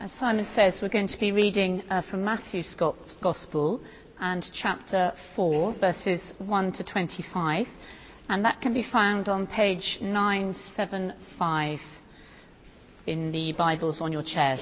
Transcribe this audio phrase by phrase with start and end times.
[0.00, 2.72] As Simon says, we're going to be reading uh, from Matthew's
[3.20, 3.80] Gospel
[4.20, 7.66] and chapter 4, verses 1 to 25,
[8.28, 11.80] and that can be found on page 975
[13.08, 14.60] in the Bibles on your chairs.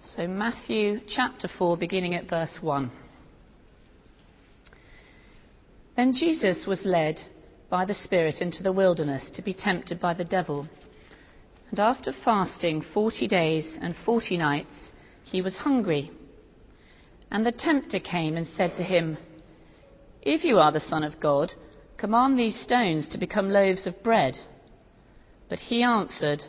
[0.00, 2.90] So, Matthew chapter 4, beginning at verse 1.
[5.94, 7.20] Then Jesus was led
[7.70, 10.66] by the Spirit into the wilderness to be tempted by the devil.
[11.76, 14.92] And after fasting forty days and forty nights,
[15.24, 16.10] he was hungry.
[17.30, 19.18] And the tempter came and said to him,
[20.22, 21.52] If you are the Son of God,
[21.98, 24.38] command these stones to become loaves of bread.
[25.50, 26.44] But he answered,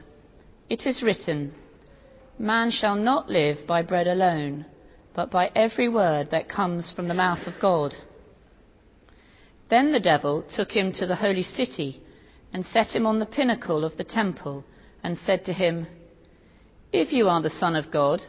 [0.70, 1.54] It is written,
[2.40, 4.66] Man shall not live by bread alone,
[5.14, 7.94] but by every word that comes from the mouth of God.
[9.70, 12.02] Then the devil took him to the holy city
[12.54, 14.64] and set him on the pinnacle of the temple
[15.04, 15.88] and said to him,
[16.92, 18.22] If you are the Son of God,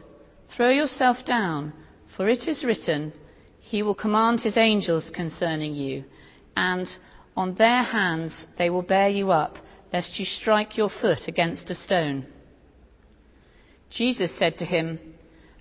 [0.55, 1.73] throw yourself down,
[2.15, 3.13] for it is written,
[3.59, 6.03] He will command His angels concerning you,
[6.55, 6.87] and
[7.35, 9.57] on their hands they will bear you up,
[9.93, 12.25] lest you strike your foot against a stone.
[13.89, 14.99] Jesus said to him,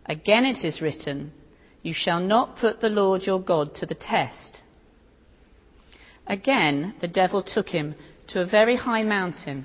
[0.06, 1.32] Again it is written,
[1.82, 4.62] You shall not put the Lord your God to the test.
[6.26, 7.94] Again the devil took him
[8.28, 9.64] to a very high mountain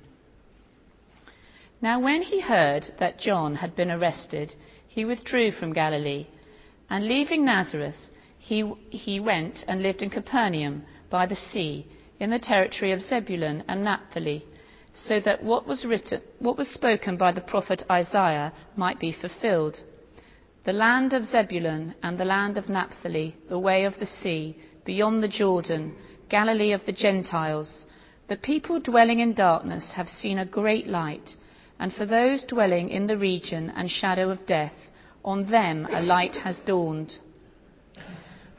[1.83, 4.53] Now, when he heard that John had been arrested,
[4.87, 6.27] he withdrew from Galilee,
[6.91, 11.87] and leaving Nazareth, he, he went and lived in Capernaum by the sea,
[12.19, 14.45] in the territory of Zebulun and Naphtali,
[14.93, 19.81] so that what was written, what was spoken by the prophet Isaiah might be fulfilled.
[20.65, 24.55] The land of Zebulun and the land of Naphtali, the way of the sea,
[24.85, 25.95] beyond the Jordan,
[26.29, 27.87] Galilee of the Gentiles.
[28.27, 31.35] The people dwelling in darkness have seen a great light
[31.81, 34.75] and for those dwelling in the region and shadow of death,
[35.25, 37.17] on them a light has dawned.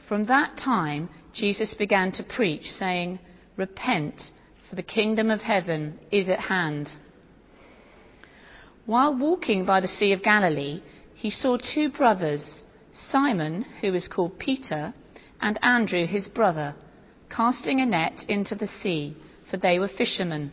[0.09, 3.19] From that time, Jesus began to preach, saying,
[3.55, 4.21] Repent,
[4.69, 6.89] for the kingdom of heaven is at hand.
[8.85, 10.81] While walking by the Sea of Galilee,
[11.15, 12.61] he saw two brothers,
[12.91, 14.93] Simon, who is called Peter,
[15.41, 16.75] and Andrew, his brother,
[17.29, 19.15] casting a net into the sea,
[19.49, 20.51] for they were fishermen.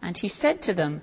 [0.00, 1.02] And he said to them,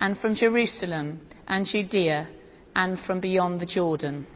[0.00, 2.28] and from Jerusalem and Judea
[2.74, 4.26] and from beyond the Jordan.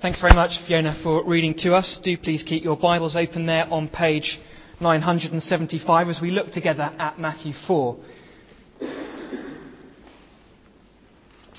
[0.00, 2.00] Thanks very much, Fiona, for reading to us.
[2.02, 4.38] Do please keep your Bibles open there on page
[4.80, 7.96] 975 as we look together at Matthew 4.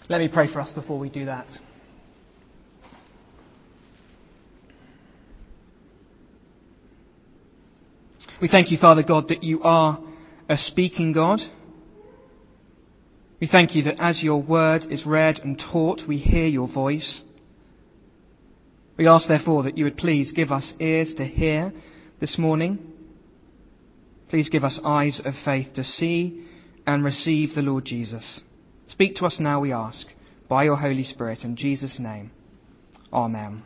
[0.09, 1.48] Let me pray for us before we do that.
[8.42, 10.01] We thank you, Father God, that you are
[10.50, 11.40] a speaking God.
[13.40, 17.22] We thank you that as your word is read and taught, we hear your voice.
[18.98, 21.74] We ask, therefore, that you would please give us ears to hear
[22.19, 22.80] this morning.
[24.30, 26.48] Please give us eyes of faith to see
[26.86, 28.42] and receive the Lord Jesus.
[28.88, 30.07] Speak to us now, we ask,
[30.48, 31.39] by your Holy Spirit.
[31.44, 32.31] In Jesus' name,
[33.12, 33.63] Amen.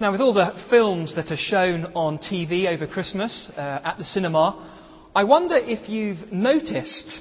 [0.00, 4.04] Now, with all the films that are shown on TV over Christmas uh, at the
[4.04, 7.20] cinema, I wonder if you've noticed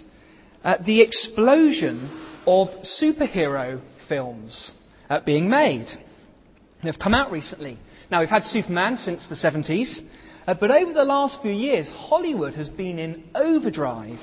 [0.63, 2.09] uh, the explosion
[2.47, 2.69] of
[3.01, 4.73] superhero films
[5.09, 5.87] uh, being made.
[6.81, 7.77] They've come out recently.
[8.09, 9.99] Now, we've had Superman since the 70s,
[10.47, 14.21] uh, but over the last few years, Hollywood has been in overdrive,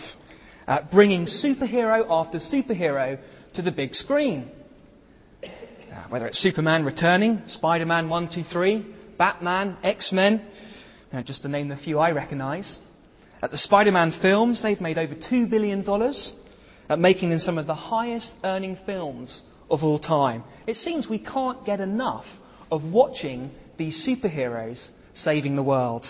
[0.66, 3.18] uh, bringing superhero after superhero
[3.52, 4.50] to the big screen.
[5.96, 10.46] Uh, whether it's Superman returning, Spider Man 1, 2, 3, Batman, X Men,
[11.10, 12.76] uh, just to name the few I recognise.
[13.42, 17.66] At the Spider Man films, they've made over $2 billion, uh, making them some of
[17.66, 19.40] the highest earning films
[19.70, 20.44] of all time.
[20.66, 22.26] It seems we can't get enough
[22.70, 26.04] of watching these superheroes saving the world.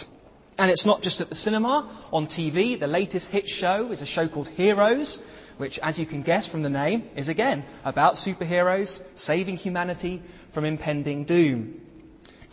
[0.59, 2.81] And it's not just at the cinema, on TV.
[2.81, 5.21] The latest hit show is a show called Heroes,
[5.57, 10.23] which, as you can guess from the name, is again about superheroes saving humanity
[10.53, 11.81] from impending doom.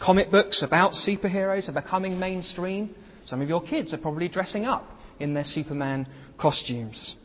[0.02, 2.96] Comic books about superheroes are becoming mainstream.
[3.26, 4.90] Some of your kids are probably dressing up
[5.20, 6.08] in their Superman
[6.38, 7.16] costumes.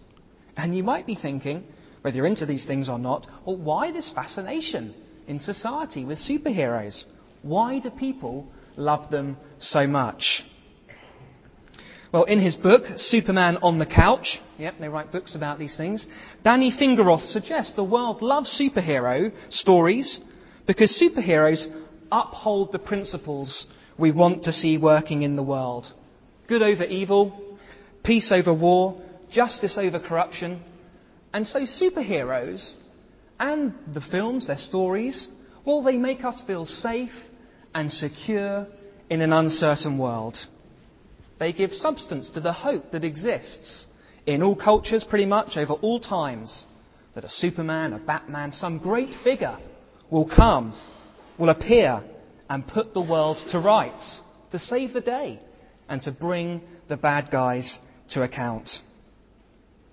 [0.56, 1.64] And you might be thinking,
[2.02, 4.94] whether you're into these things or not, well, why this fascination
[5.26, 7.04] in society with superheroes?
[7.42, 8.46] Why do people
[8.76, 10.44] love them so much?
[12.12, 16.06] Well, in his book, Superman on the Couch, yep, they write books about these things,
[16.43, 20.19] Danny Fingeroth suggests the world loves superhero stories
[20.66, 21.66] because superheroes
[22.10, 23.66] uphold the principles
[23.99, 25.93] we want to see working in the world.
[26.46, 27.58] Good over evil,
[28.02, 30.62] peace over war, justice over corruption.
[31.34, 32.72] And so superheroes
[33.38, 35.28] and the films, their stories,
[35.66, 37.12] well, they make us feel safe
[37.75, 38.66] and secure
[39.11, 40.38] in an uncertain world.
[41.38, 43.87] They give substance to the hope that exists
[44.26, 46.67] in all cultures, pretty much over all times,
[47.14, 49.58] that a Superman, a Batman, some great figure
[50.11, 50.79] will come,
[51.38, 52.05] will appear,
[52.50, 55.40] and put the world to rights, to save the day,
[55.88, 57.79] and to bring the bad guys
[58.11, 58.69] to account.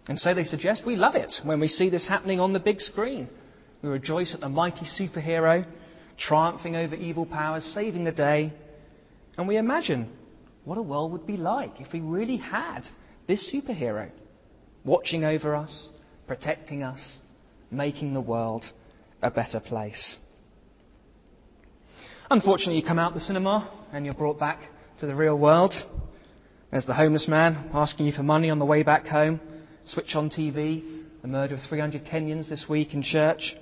[0.07, 2.79] And so they suggest we love it when we see this happening on the big
[2.79, 3.27] screen.
[3.81, 5.65] We rejoice at the mighty superhero
[6.17, 8.53] triumphing over evil powers, saving the day,
[9.37, 10.11] and we imagine
[10.65, 12.81] what a world would be like if we really had
[13.27, 14.09] this superhero
[14.83, 15.89] watching over us,
[16.27, 17.19] protecting us,
[17.71, 18.65] making the world
[19.21, 20.17] a better place.
[22.29, 24.59] Unfortunately, you come out the cinema and you're brought back
[24.99, 25.73] to the real world.
[26.71, 29.39] There's the homeless man asking you for money on the way back home.
[29.85, 33.55] Switch on TV, the murder of 300 Kenyans this week in church.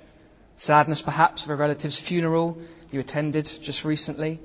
[0.56, 2.56] Sadness perhaps of a relative's funeral
[2.90, 4.40] you attended just recently.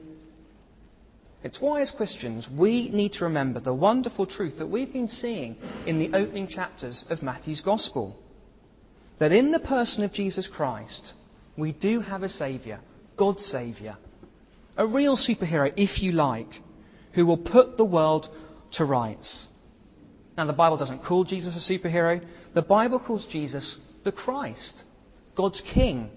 [1.41, 5.55] It's why, as Christians, we need to remember the wonderful truth that we've been seeing
[5.85, 8.17] in the opening chapters of Matthew's Gospel.
[9.19, 11.13] That in the person of Jesus Christ,
[11.57, 12.79] we do have a Saviour,
[13.17, 13.97] God's Saviour,
[14.77, 16.49] a real superhero, if you like,
[17.13, 18.27] who will put the world
[18.73, 19.47] to rights.
[20.37, 24.83] Now, the Bible doesn't call Jesus a superhero, the Bible calls Jesus the Christ,
[25.35, 26.09] God's King,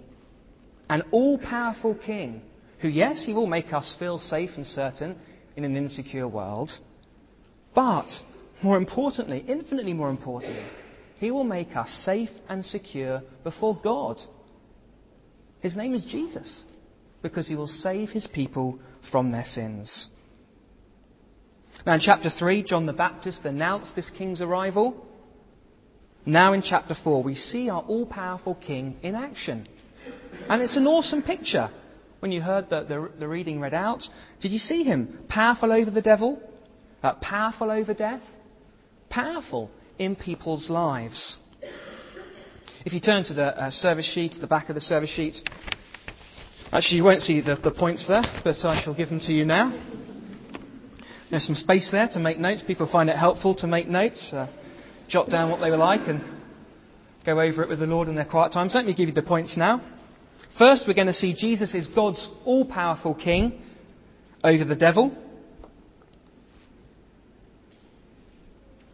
[0.89, 2.43] an all powerful King
[2.83, 5.17] who, yes, he will make us feel safe and certain
[5.57, 6.71] in an insecure world,
[7.75, 8.09] but
[8.63, 10.65] more importantly, infinitely more importantly,
[11.19, 14.21] he will make us safe and secure before God.
[15.61, 16.65] His name is Jesus
[17.23, 18.81] because he will save his people
[19.13, 20.09] from their sins.
[21.87, 25.07] Now, in chapter 3, John the Baptist announced this king's arrival.
[26.27, 29.69] Now, in chapter 4, we see our all powerful king in action.
[30.49, 31.71] And it's an awesome picture
[32.23, 34.05] when you heard the, the, the reading read out,
[34.41, 36.41] did you see him powerful over the devil?
[37.03, 38.23] Uh, powerful over death?
[39.11, 41.37] Powerful in people's lives.
[42.87, 45.35] If you turn to the uh, service sheet, the back of the service sheet,
[46.71, 49.45] actually you won't see the, the points there, but I shall give them to you
[49.45, 49.73] now.
[51.29, 52.63] There's some space there to make notes.
[52.65, 54.47] People find it helpful to make notes, uh,
[55.09, 56.23] jot down what they were like, and
[57.27, 58.77] go over it with the Lord in their quiet times.
[58.77, 59.81] Let me give you the points now.
[60.59, 63.61] First, we're going to see Jesus is God's all powerful king
[64.45, 65.17] over the devil.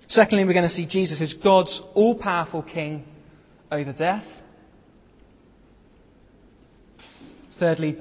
[0.08, 3.04] Secondly, we're going to see Jesus is God's all powerful king
[3.70, 4.24] over death.
[7.58, 7.98] Thirdly,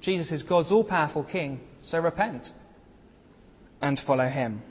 [0.00, 2.48] Jesus is God's all powerful king, so repent
[3.80, 4.62] and follow him.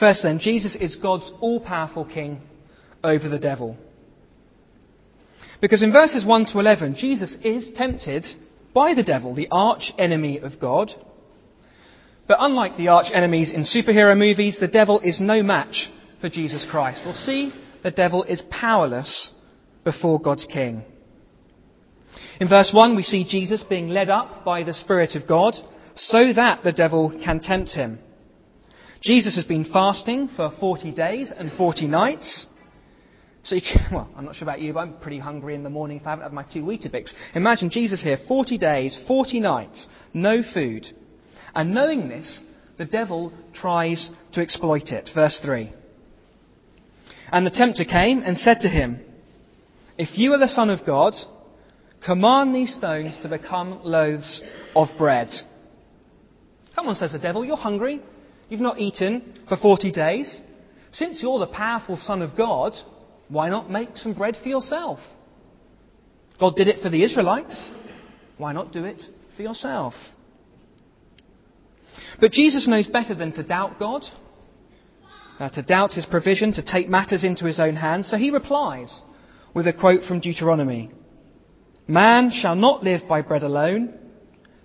[0.00, 2.40] First, then, Jesus is God's all powerful king
[3.02, 3.76] over the devil.
[5.60, 8.26] Because in verses 1 to 11, Jesus is tempted
[8.74, 10.92] by the devil, the arch enemy of God.
[12.28, 15.90] But unlike the arch enemies in superhero movies, the devil is no match
[16.20, 17.02] for Jesus Christ.
[17.04, 17.52] We'll see
[17.82, 19.30] the devil is powerless
[19.84, 20.84] before God's king.
[22.40, 25.54] In verse 1, we see Jesus being led up by the Spirit of God
[25.94, 27.98] so that the devil can tempt him.
[29.00, 32.46] Jesus has been fasting for 40 days and 40 nights.
[33.42, 35.70] So you can, well, I'm not sure about you, but I'm pretty hungry in the
[35.70, 37.14] morning if I haven't had my two Weetabix.
[37.34, 40.88] Imagine Jesus here, 40 days, 40 nights, no food.
[41.54, 42.42] And knowing this,
[42.76, 45.10] the devil tries to exploit it.
[45.14, 45.72] Verse 3.
[47.30, 49.00] And the tempter came and said to him,
[49.98, 51.14] If you are the Son of God,
[52.04, 54.40] command these stones to become loaves
[54.74, 55.28] of bread.
[56.74, 58.00] Come on, says the devil, you're hungry.
[58.48, 60.40] You've not eaten for 40 days.
[60.90, 62.74] Since you're the powerful Son of God,
[63.28, 64.98] why not make some bread for yourself?
[66.40, 67.70] God did it for the Israelites.
[68.36, 69.02] Why not do it
[69.36, 69.94] for yourself?
[72.20, 74.04] But Jesus knows better than to doubt God,
[75.38, 78.08] uh, to doubt his provision, to take matters into his own hands.
[78.08, 79.02] So he replies
[79.54, 80.90] with a quote from Deuteronomy
[81.86, 83.98] Man shall not live by bread alone,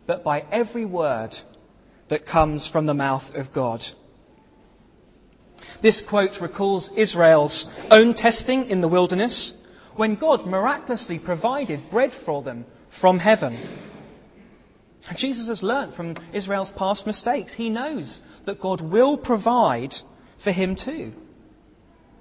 [0.05, 1.31] but by every word
[2.09, 3.81] that comes from the mouth of God.
[5.83, 9.51] This quote recalls Israel's own testing in the wilderness
[9.97, 12.65] when God miraculously provided bread for them
[13.01, 13.59] from heaven.
[15.17, 17.53] Jesus has learnt from Israel's past mistakes.
[17.53, 19.93] He knows that God will provide
[20.41, 21.11] for him too.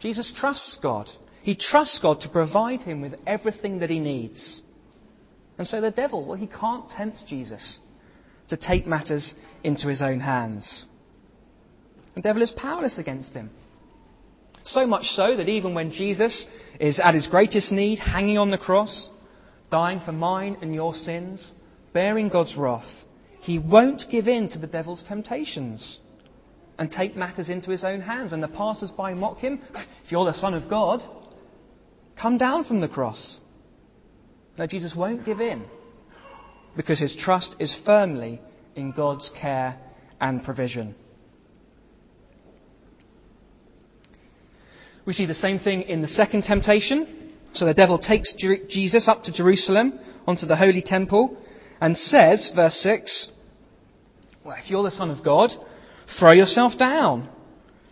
[0.01, 1.09] Jesus trusts God.
[1.45, 4.61] He trusts God to provide him with everything that he needs.
[5.57, 7.79] And so the devil, well, he can't tempt Jesus
[8.49, 10.85] to take matters into his own hands.
[12.15, 13.51] The devil is powerless against him.
[14.65, 16.47] So much so that even when Jesus
[16.79, 19.11] is at his greatest need, hanging on the cross,
[19.71, 21.53] dying for mine and your sins,
[21.93, 23.05] bearing God's wrath,
[23.41, 25.99] he won't give in to the devil's temptations
[26.79, 28.31] and take matters into his own hands.
[28.31, 29.61] When the passers by mock him,
[30.05, 31.03] if you're the Son of God,
[32.21, 33.41] come down from the cross.
[34.59, 35.65] No, Jesus won't give in
[36.77, 38.41] because his trust is firmly
[38.77, 39.79] in God's care
[40.21, 40.95] and provision.
[45.05, 47.33] We see the same thing in the second temptation.
[47.55, 51.37] So the devil takes Jesus up to Jerusalem, onto the holy temple,
[51.81, 53.31] and says, verse 6,
[54.45, 55.51] Well, if you're the Son of God,
[56.19, 57.29] throw yourself down.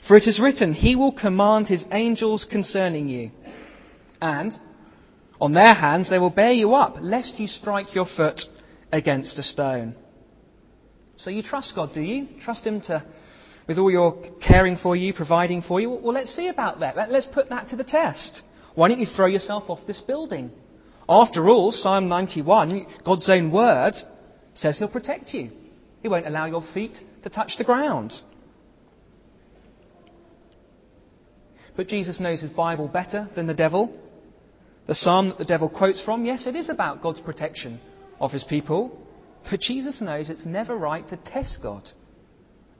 [0.06, 3.30] For it is written, He will command His angels concerning you.
[4.22, 4.52] And
[5.40, 8.40] on their hands they will bear you up, lest you strike your foot
[8.92, 9.94] against a stone.
[11.16, 12.28] So you trust God, do you?
[12.42, 13.04] Trust Him to,
[13.70, 15.88] with all your caring for you, providing for you?
[15.88, 16.96] Well, let's see about that.
[17.08, 18.42] Let's put that to the test.
[18.74, 20.50] Why don't you throw yourself off this building?
[21.08, 23.94] After all, Psalm 91, God's own word,
[24.54, 25.52] says He'll protect you.
[26.02, 28.12] He won't allow your feet to touch the ground.
[31.76, 33.96] But Jesus knows his Bible better than the devil.
[34.88, 37.78] The psalm that the devil quotes from, yes, it is about God's protection
[38.18, 39.00] of his people.
[39.48, 41.88] But Jesus knows it's never right to test God,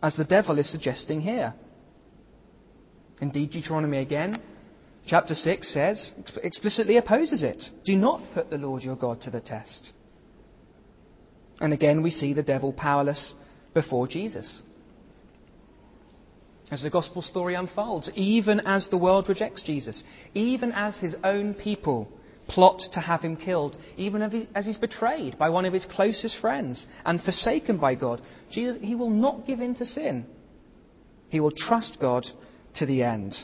[0.03, 1.55] as the devil is suggesting here.
[3.21, 4.41] Indeed, Deuteronomy again,
[5.07, 7.63] chapter 6 says, explicitly opposes it.
[7.85, 9.93] Do not put the Lord your God to the test.
[11.61, 13.35] And again, we see the devil powerless
[13.75, 14.63] before Jesus.
[16.71, 20.05] As the gospel story unfolds, even as the world rejects Jesus,
[20.35, 22.11] even as his own people
[22.51, 24.23] plot to have him killed, even
[24.55, 28.95] as he's betrayed by one of his closest friends and forsaken by God, Jesus, he
[28.95, 30.27] will not give in to sin.
[31.29, 32.27] He will trust God
[32.75, 33.37] to the end.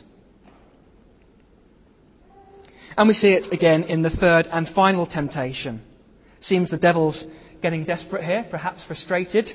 [2.96, 5.82] And we see it again in the third and final temptation.
[6.40, 7.26] Seems the devil's
[7.62, 9.48] getting desperate here, perhaps frustrated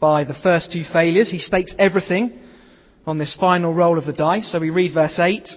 [0.00, 1.30] by the first two failures.
[1.30, 2.38] He stakes everything
[3.06, 4.50] on this final roll of the dice.
[4.50, 5.48] So we read verse 8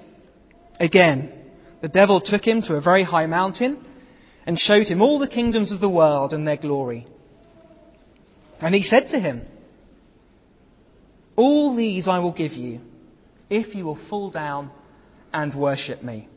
[0.79, 1.38] again.
[1.81, 3.85] The devil took him to a very high mountain
[4.45, 7.07] and showed him all the kingdoms of the world and their glory.
[8.59, 9.41] And he said to him,
[11.35, 12.81] All these I will give you
[13.49, 14.71] if you will fall down
[15.33, 16.27] and worship me.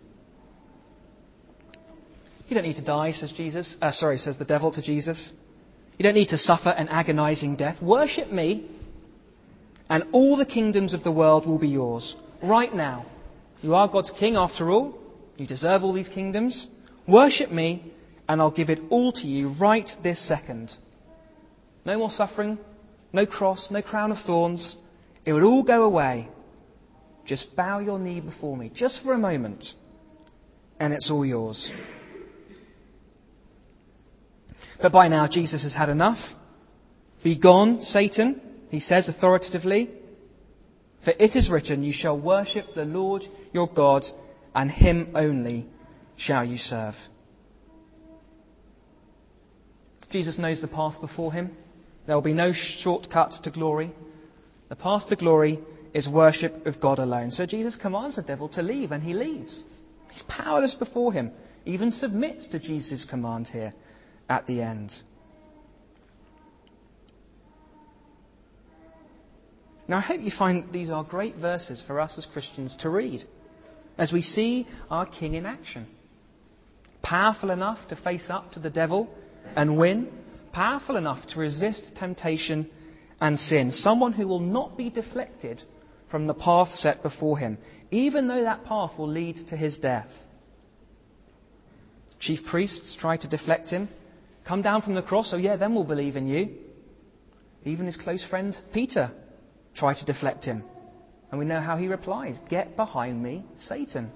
[2.48, 3.76] You don't need to die, says Jesus.
[3.80, 5.32] Uh, sorry, says the devil to Jesus.
[5.98, 7.82] You don't need to suffer an agonizing death.
[7.82, 8.68] Worship me,
[9.88, 12.14] and all the kingdoms of the world will be yours.
[12.42, 13.06] Right now.
[13.62, 14.98] You are God's king, after all.
[15.36, 16.68] You deserve all these kingdoms.
[17.08, 17.92] Worship me,
[18.28, 20.72] and I'll give it all to you right this second.
[21.84, 22.58] No more suffering,
[23.12, 24.76] no cross, no crown of thorns.
[25.24, 26.28] It would all go away.
[27.24, 29.64] Just bow your knee before me, just for a moment,
[30.80, 31.70] and it's all yours.
[34.80, 36.18] But by now, Jesus has had enough.
[37.22, 39.90] Be gone, Satan, he says authoritatively.
[41.04, 43.22] For it is written, You shall worship the Lord
[43.52, 44.04] your God
[44.54, 45.66] and him only
[46.16, 46.94] shall you serve.
[50.10, 51.56] Jesus knows the path before him.
[52.06, 53.92] There will be no shortcut to glory.
[54.68, 55.58] The path to glory
[55.94, 57.30] is worship of God alone.
[57.30, 59.62] So Jesus commands the devil to leave, and he leaves.
[60.10, 61.30] He's powerless before him,
[61.64, 63.72] even submits to Jesus' command here
[64.28, 64.92] at the end.
[69.88, 72.90] Now, I hope you find that these are great verses for us as Christians to
[72.90, 73.24] read
[73.98, 75.86] as we see our King in action.
[77.02, 79.08] Powerful enough to face up to the devil
[79.56, 80.08] and win,
[80.52, 82.70] powerful enough to resist temptation
[83.20, 83.70] and sin.
[83.70, 85.62] Someone who will not be deflected
[86.10, 87.58] from the path set before him,
[87.90, 90.08] even though that path will lead to his death.
[92.20, 93.88] Chief priests try to deflect him.
[94.46, 96.56] Come down from the cross, oh yeah, then we'll believe in you.
[97.64, 99.12] Even his close friend Peter
[99.74, 100.64] tried to deflect him.
[101.32, 104.12] And we know how he replies Get behind me, Satan.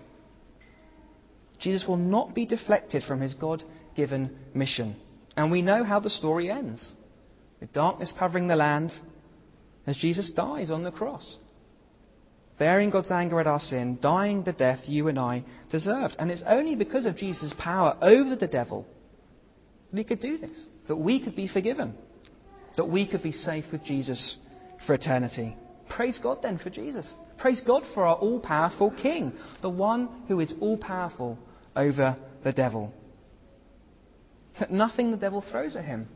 [1.59, 3.65] Jesus will not be deflected from his God
[3.97, 4.97] given mission.
[5.37, 6.93] And we know how the story ends
[7.59, 8.93] with darkness covering the land
[9.87, 11.39] as Jesus dies on the cross.
[12.59, 16.17] Bearing God's anger at our sin, dying the death you and I deserved.
[16.19, 18.87] And it's only because of Jesus' power over the devil
[19.91, 21.95] that he could do this, that we could be forgiven,
[22.77, 24.37] that we could be safe with Jesus
[24.87, 25.57] for eternity.
[25.89, 27.13] Praise God then for Jesus.
[27.39, 31.39] Praise God for our all powerful King, the one who is all powerful
[31.75, 32.93] over the devil.
[34.59, 36.09] That nothing the devil throws at him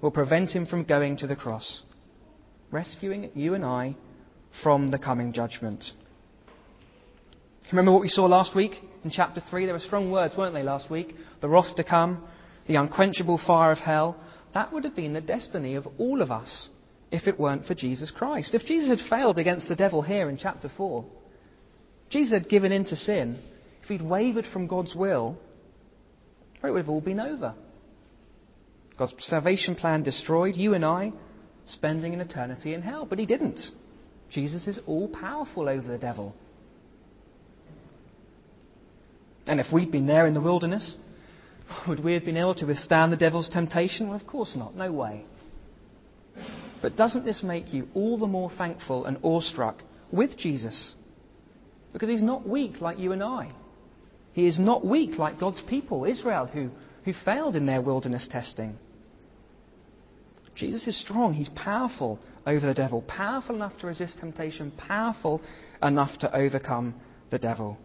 [0.00, 1.82] will prevent him from going to the cross,
[2.70, 3.96] rescuing you and I
[4.62, 5.84] from the coming judgment.
[7.72, 8.72] Remember what we saw last week
[9.04, 9.66] in chapter 3?
[9.66, 11.14] There were strong words, weren't they, last week?
[11.40, 12.24] The wrath to come,
[12.66, 14.16] the unquenchable fire of hell.
[14.54, 16.68] That would have been the destiny of all of us
[17.10, 18.54] if it weren't for Jesus Christ.
[18.54, 21.04] If Jesus had failed against the devil here in chapter 4,
[22.10, 23.38] Jesus had given in to sin,
[23.82, 25.38] if he'd wavered from God's will,
[26.62, 27.54] it would have all been over.
[28.98, 31.12] God's salvation plan destroyed, you and I
[31.64, 33.06] spending an eternity in hell.
[33.06, 33.60] But he didn't.
[34.30, 36.34] Jesus is all powerful over the devil.
[39.46, 40.96] And if we'd been there in the wilderness,
[41.86, 44.08] would we have been able to withstand the devil's temptation?
[44.08, 44.74] Well, of course not.
[44.74, 45.24] No way.
[46.80, 50.94] But doesn't this make you all the more thankful and awestruck with Jesus?
[51.92, 53.50] Because he's not weak like you and I.
[54.32, 56.70] He is not weak like God's people, Israel, who,
[57.04, 58.78] who failed in their wilderness testing.
[60.54, 61.34] Jesus is strong.
[61.34, 65.40] He's powerful over the devil, powerful enough to resist temptation, powerful
[65.82, 66.94] enough to overcome
[67.30, 67.78] the devil.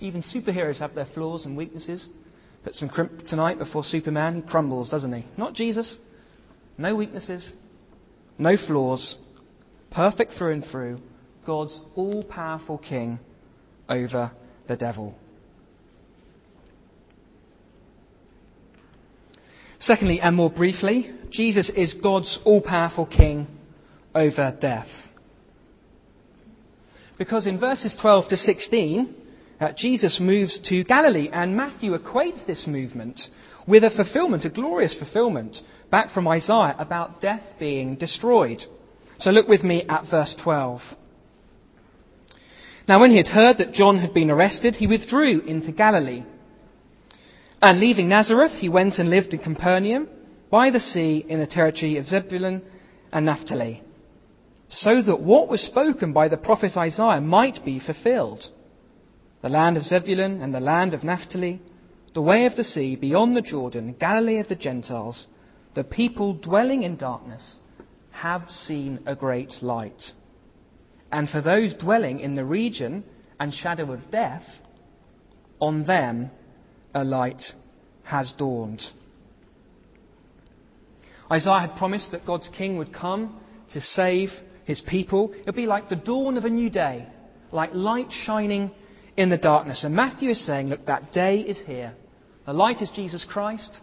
[0.00, 2.08] Even superheroes have their flaws and weaknesses.
[2.64, 5.26] Put some kryptonite before Superman, he crumbles, doesn't he?
[5.36, 5.98] Not Jesus.
[6.78, 7.52] No weaknesses,
[8.38, 9.16] no flaws,
[9.90, 11.00] perfect through and through,
[11.44, 13.18] God's all powerful King
[13.88, 14.32] over
[14.68, 15.14] the devil.
[19.78, 23.46] Secondly, and more briefly, Jesus is God's all powerful King
[24.14, 24.88] over death.
[27.18, 29.14] Because in verses 12 to 16,
[29.60, 33.20] uh, Jesus moves to Galilee, and Matthew equates this movement
[33.66, 35.56] with a fulfillment, a glorious fulfillment
[35.90, 38.62] back from Isaiah about death being destroyed.
[39.18, 40.80] So look with me at verse 12.
[42.88, 46.24] Now, when he had heard that John had been arrested, he withdrew into Galilee.
[47.62, 50.08] And leaving Nazareth, he went and lived in Capernaum
[50.50, 52.62] by the sea in the territory of Zebulun
[53.12, 53.82] and Naphtali,
[54.68, 58.44] so that what was spoken by the prophet Isaiah might be fulfilled.
[59.42, 61.60] The land of Zebulun and the land of Naphtali,
[62.14, 65.26] the way of the sea beyond the Jordan, Galilee of the Gentiles,
[65.74, 67.56] the people dwelling in darkness
[68.10, 70.02] have seen a great light.
[71.12, 73.04] And for those dwelling in the region
[73.38, 74.44] and shadow of death,
[75.60, 76.30] on them
[76.94, 77.42] a light
[78.02, 78.82] has dawned.
[81.30, 83.40] Isaiah had promised that God's king would come
[83.72, 84.30] to save
[84.64, 85.32] his people.
[85.32, 87.06] It would be like the dawn of a new day,
[87.52, 88.72] like light shining
[89.16, 89.84] in the darkness.
[89.84, 91.94] And Matthew is saying, look, that day is here.
[92.46, 93.80] The light is Jesus Christ.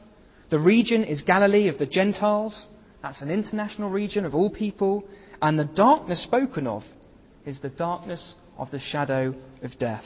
[0.49, 2.67] The region is Galilee of the Gentiles.
[3.01, 5.03] That's an international region of all people.
[5.41, 6.83] And the darkness spoken of
[7.45, 10.05] is the darkness of the shadow of death.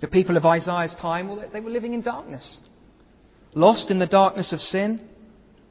[0.00, 2.58] The people of Isaiah's time, well, they were living in darkness.
[3.54, 5.00] Lost in the darkness of sin,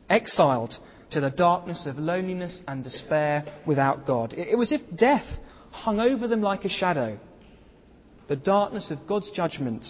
[0.10, 0.78] exiled
[1.12, 4.34] to the darkness of loneliness and despair without God.
[4.34, 5.26] It was as if death
[5.72, 7.18] hung over them like a shadow.
[8.28, 9.86] The darkness of God's judgment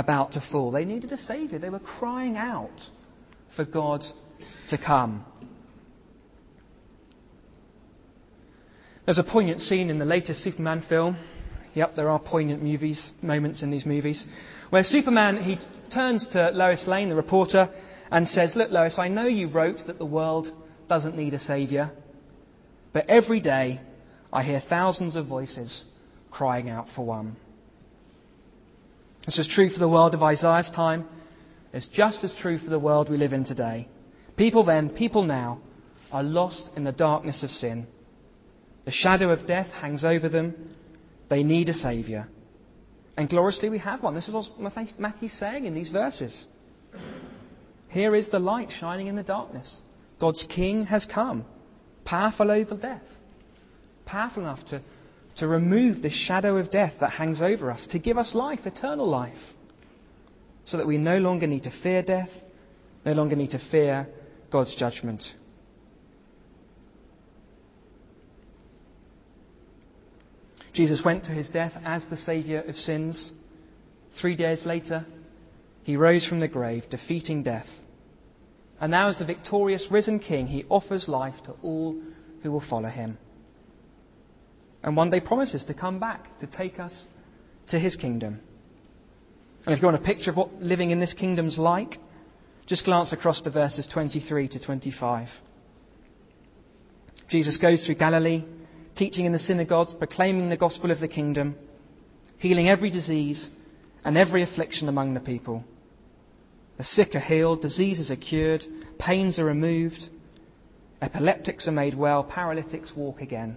[0.00, 0.70] about to fall.
[0.70, 1.58] They needed a Saviour.
[1.58, 2.80] They were crying out
[3.56, 4.04] for God
[4.68, 5.24] to come.
[9.04, 11.16] There's a poignant scene in the latest Superman film.
[11.74, 14.26] Yep, there are poignant movies, moments in these movies,
[14.70, 15.58] where Superman he
[15.92, 17.70] turns to Lois Lane, the reporter,
[18.10, 20.52] and says, "Look, Lois, I know you wrote that the world
[20.88, 21.90] doesn't need a Saviour.
[22.92, 23.80] But every day
[24.32, 25.84] I hear thousands of voices
[26.30, 27.36] crying out for one.
[29.26, 31.04] This is true for the world of Isaiah's time.
[31.72, 33.88] It's just as true for the world we live in today.
[34.36, 35.60] People then, people now,
[36.12, 37.88] are lost in the darkness of sin.
[38.84, 40.70] The shadow of death hangs over them.
[41.28, 42.28] They need a Saviour.
[43.16, 44.14] And gloriously, we have one.
[44.14, 46.46] This is what Matthew's saying in these verses.
[47.88, 49.80] Here is the light shining in the darkness.
[50.20, 51.44] God's King has come,
[52.04, 53.02] powerful over death,
[54.04, 54.82] powerful enough to,
[55.36, 59.08] to remove this shadow of death that hangs over us, to give us life, eternal
[59.08, 59.38] life,
[60.64, 62.30] so that we no longer need to fear death,
[63.04, 64.08] no longer need to fear
[64.50, 65.22] God's judgment.
[70.72, 73.32] Jesus went to his death as the Saviour of sins.
[74.20, 75.06] Three days later,
[75.84, 77.66] he rose from the grave, defeating death.
[78.78, 81.98] And now, as the victorious risen King, he offers life to all
[82.42, 83.16] who will follow him.
[84.86, 87.06] And one day promises to come back to take us
[87.68, 88.40] to his kingdom.
[89.66, 91.96] And if you want a picture of what living in this kingdom's like,
[92.66, 95.28] just glance across to verses 23 to 25.
[97.28, 98.44] Jesus goes through Galilee,
[98.94, 101.56] teaching in the synagogues, proclaiming the gospel of the kingdom,
[102.38, 103.50] healing every disease
[104.04, 105.64] and every affliction among the people.
[106.78, 108.64] The sick are healed, diseases are cured,
[109.00, 110.08] pains are removed,
[111.02, 113.56] epileptics are made well, paralytics walk again.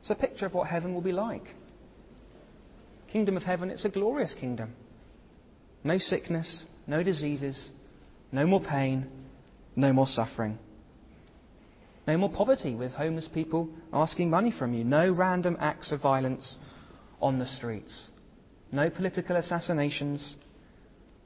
[0.00, 1.54] It's a picture of what heaven will be like.
[3.12, 4.74] Kingdom of heaven, it's a glorious kingdom.
[5.84, 7.70] No sickness, no diseases,
[8.32, 9.06] no more pain,
[9.76, 10.58] no more suffering.
[12.06, 14.84] No more poverty with homeless people asking money from you.
[14.84, 16.56] No random acts of violence
[17.20, 18.10] on the streets.
[18.72, 20.36] No political assassinations.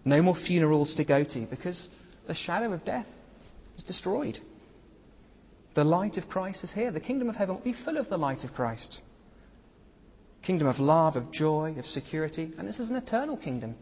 [0.04, 1.88] No more funerals to go to because
[2.26, 3.06] the shadow of death
[3.76, 4.38] is destroyed.
[5.74, 6.90] The light of Christ is here.
[6.92, 9.00] The kingdom of heaven will be full of the light of Christ.
[10.42, 12.52] Kingdom of love, of joy, of security.
[12.58, 13.74] And this is an eternal kingdom.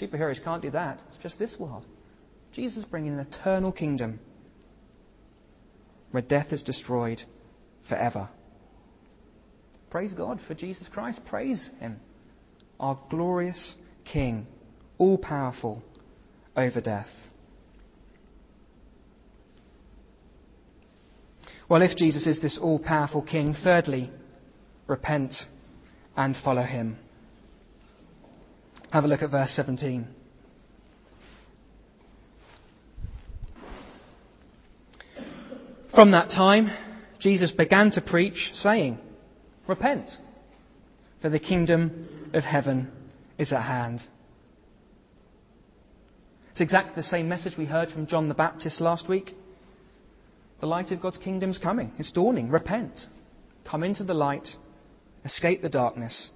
[0.00, 1.02] Superheroes can't do that.
[1.08, 1.84] It's just this world.
[2.52, 4.18] Jesus is bringing an eternal kingdom
[6.10, 7.22] where death is destroyed
[7.88, 8.28] forever.
[9.90, 11.20] Praise God for Jesus Christ.
[11.26, 12.00] Praise Him,
[12.80, 14.46] our glorious King,
[14.98, 15.82] all powerful
[16.56, 17.08] over death.
[21.72, 24.10] Well, if Jesus is this all powerful King, thirdly,
[24.88, 25.36] repent
[26.14, 26.98] and follow Him.
[28.92, 30.06] Have a look at verse 17.
[35.94, 36.68] From that time,
[37.18, 38.98] Jesus began to preach, saying,
[39.66, 40.10] Repent,
[41.22, 42.92] for the kingdom of heaven
[43.38, 44.02] is at hand.
[46.50, 49.30] It's exactly the same message we heard from John the Baptist last week.
[50.62, 52.48] The light of God's kingdom is coming, it's dawning.
[52.48, 52.96] Repent.
[53.68, 54.46] Come into the light,
[55.24, 56.30] escape the darkness,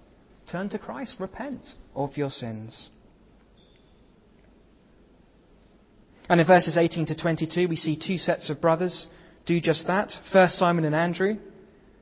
[0.50, 1.62] turn to Christ, repent
[1.94, 2.90] of your sins.
[6.28, 9.06] And in verses 18 to 22, we see two sets of brothers
[9.46, 10.10] do just that.
[10.32, 11.36] First, Simon and Andrew.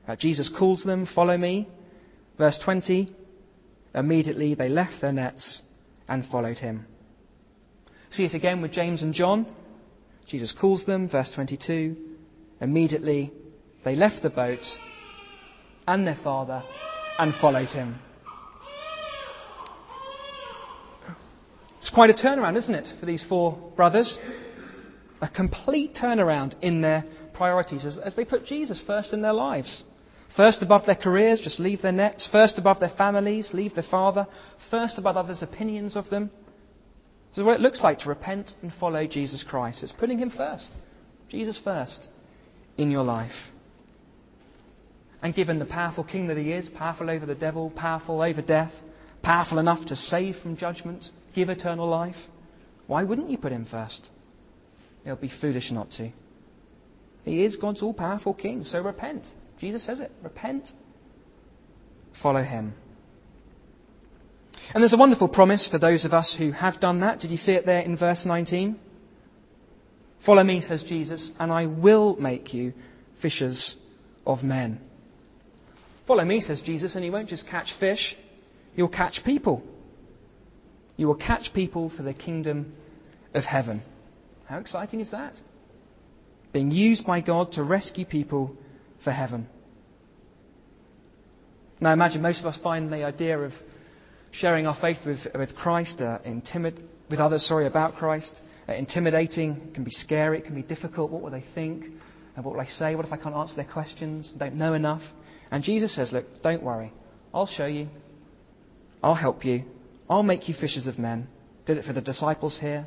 [0.07, 1.69] Uh, Jesus calls them, Follow me.
[2.39, 3.13] Verse 20
[3.93, 5.61] Immediately they left their nets
[6.07, 6.87] and followed him.
[8.09, 9.45] See it again with James and John.
[10.27, 12.14] Jesus calls them, verse 22.
[12.65, 13.31] Immediately
[13.83, 14.65] they left the boat
[15.87, 16.63] and their father
[17.19, 17.99] and followed him.
[21.77, 24.17] It's quite a turnaround, isn't it, for these four brothers?
[25.21, 27.03] A complete turnaround in their
[27.35, 29.83] priorities as, as they put Jesus first in their lives.
[30.35, 32.27] First above their careers, just leave their nets.
[32.31, 34.25] First above their families, leave their father.
[34.71, 36.31] First above others' opinions of them.
[37.29, 39.83] This is what it looks like to repent and follow Jesus Christ.
[39.83, 40.67] It's putting Him first.
[41.29, 42.07] Jesus first
[42.77, 43.31] in your life.
[45.21, 48.71] And given the powerful King that He is, powerful over the devil, powerful over death,
[49.23, 52.15] powerful enough to save from judgment, give eternal life,
[52.87, 54.09] why wouldn't you put Him first?
[55.03, 56.11] It would be foolish not to.
[57.23, 59.25] He is God's all powerful King, so repent.
[59.59, 60.11] Jesus says it.
[60.21, 60.69] Repent.
[62.21, 62.75] Follow Him.
[64.73, 67.19] And there's a wonderful promise for those of us who have done that.
[67.19, 68.79] Did you see it there in verse 19?
[70.23, 72.73] Follow me, says Jesus, and I will make you
[73.21, 73.75] fishers
[74.25, 74.81] of men.
[76.07, 78.15] Follow me, says Jesus, and you won't just catch fish,
[78.75, 79.63] you'll catch people.
[80.97, 82.73] You will catch people for the kingdom
[83.33, 83.81] of heaven.
[84.47, 85.33] How exciting is that?
[86.55, 88.55] being used by God to rescue people
[89.03, 89.45] for heaven.
[91.81, 93.51] Now, I imagine most of us find the idea of
[94.31, 99.73] sharing our faith with, with Christ uh, timid, with others, sorry, about Christ, intimidating, it
[99.73, 101.11] can be scary, it can be difficult.
[101.11, 101.85] What will they think?
[102.35, 102.95] And what will I say?
[102.95, 104.31] What if I can't answer their questions?
[104.35, 105.03] I don't know enough?
[105.51, 106.91] And Jesus says, Look, don't worry.
[107.33, 107.87] I'll show you.
[109.03, 109.63] I'll help you.
[110.09, 111.27] I'll make you fishers of men.
[111.65, 112.85] Did it for the disciples here.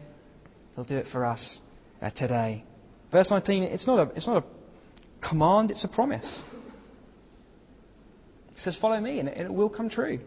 [0.74, 1.60] He'll do it for us
[2.00, 2.64] uh, today.
[3.10, 6.40] Verse 19, it's not, a, it's not a command, it's a promise.
[8.52, 10.20] It says, Follow me, and it, it will come true.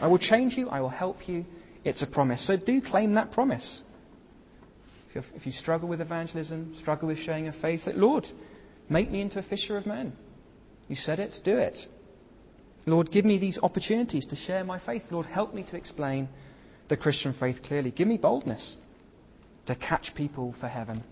[0.00, 1.44] I will change you, I will help you.
[1.84, 2.46] It's a promise.
[2.46, 3.82] So do claim that promise.
[5.14, 8.26] If, if you struggle with evangelism, struggle with sharing your faith, say, Lord,
[8.88, 10.12] make me into a fisher of men.
[10.88, 11.76] You said it, do it.
[12.86, 15.02] Lord, give me these opportunities to share my faith.
[15.10, 16.28] Lord, help me to explain
[16.88, 17.90] the Christian faith clearly.
[17.90, 18.76] Give me boldness
[19.66, 21.04] to catch people for heaven.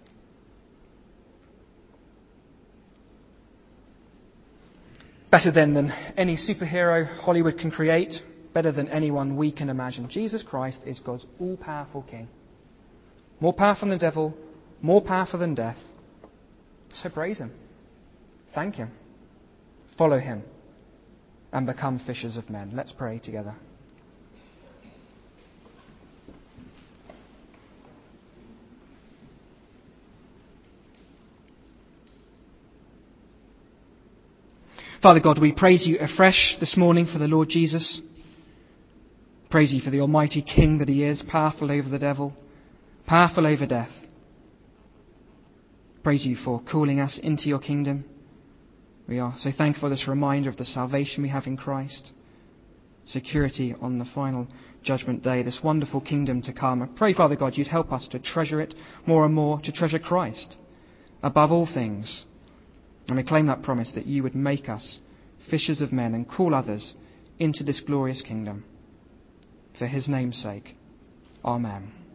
[5.30, 8.14] Better then than any superhero Hollywood can create,
[8.54, 10.08] better than anyone we can imagine.
[10.08, 12.28] Jesus Christ is God's all powerful King.
[13.40, 14.34] More powerful than the devil,
[14.80, 15.78] more powerful than death.
[16.94, 17.52] So praise Him.
[18.54, 18.90] Thank Him.
[19.98, 20.42] Follow Him.
[21.52, 22.72] And become fishers of men.
[22.74, 23.56] Let's pray together.
[35.02, 38.00] Father God, we praise you afresh this morning for the Lord Jesus.
[39.50, 42.34] Praise you for the Almighty King that He is, powerful over the devil,
[43.06, 43.90] powerful over death.
[46.02, 48.04] Praise you for calling us into your kingdom.
[49.08, 52.12] We are so thankful for this reminder of the salvation we have in Christ,
[53.04, 54.48] security on the final
[54.82, 56.82] judgment day, this wonderful kingdom to come.
[56.82, 58.74] I pray, Father God, you'd help us to treasure it
[59.06, 60.56] more and more, to treasure Christ
[61.22, 62.24] above all things.
[63.08, 64.98] And we claim that promise that you would make us
[65.48, 66.94] fishers of men and call others
[67.38, 68.64] into this glorious kingdom.
[69.78, 70.74] For his name's sake.
[71.44, 72.05] Amen.